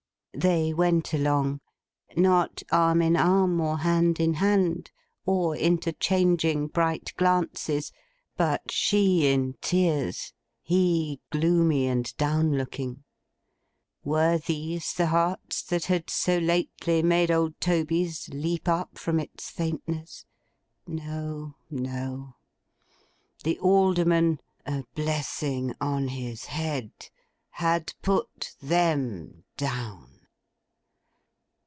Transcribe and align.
They 0.33 0.73
went 0.73 1.13
along. 1.13 1.59
Not 2.15 2.63
arm 2.71 3.01
in 3.01 3.15
arm, 3.17 3.59
or 3.59 3.79
hand 3.79 4.17
in 4.19 4.35
hand, 4.35 4.89
or 5.25 5.57
interchanging 5.57 6.67
bright 6.67 7.13
glances; 7.17 7.91
but, 8.37 8.71
she 8.71 9.27
in 9.27 9.55
tears; 9.59 10.33
he, 10.63 11.19
gloomy 11.31 11.85
and 11.85 12.15
down 12.15 12.57
looking. 12.57 13.03
Were 14.05 14.37
these 14.37 14.93
the 14.93 15.07
hearts 15.07 15.61
that 15.63 15.85
had 15.85 16.09
so 16.09 16.37
lately 16.37 17.03
made 17.03 17.29
old 17.29 17.59
Toby's 17.59 18.29
leap 18.29 18.69
up 18.69 18.97
from 18.97 19.19
its 19.19 19.49
faintness? 19.51 20.25
No, 20.87 21.55
no. 21.69 22.35
The 23.43 23.59
Alderman 23.59 24.39
(a 24.65 24.85
blessing 24.95 25.75
on 25.81 26.07
his 26.07 26.45
head!) 26.45 27.09
had 27.49 27.93
Put 28.01 28.55
them 28.61 29.43
Down. 29.57 30.07